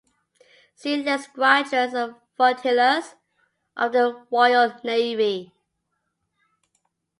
[0.73, 3.13] See List of squadrons and flotillas
[3.77, 5.53] of the Royal Navy.